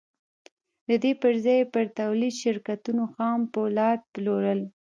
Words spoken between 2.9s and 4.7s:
خام پولاد پلورل.